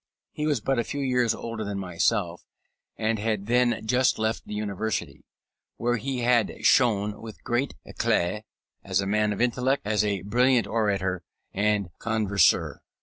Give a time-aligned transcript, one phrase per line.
[0.31, 2.43] He was but a few years older than myself,
[2.97, 5.25] and had then just left the University,
[5.77, 8.41] where he had shone with great éclat
[8.83, 11.21] as a man of intellect and a brilliant orator
[11.53, 12.81] and converser.